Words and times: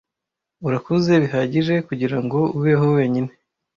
Urakuze 0.67 1.11
bihagije 1.23 1.75
kugirango 1.87 2.39
ubeho 2.57 2.85
wenyine. 2.95 3.31